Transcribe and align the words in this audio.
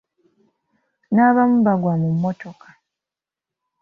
N’abamu 1.13 1.57
bagwa 1.65 1.93
mu 2.01 2.09
mmotoka! 2.15 2.67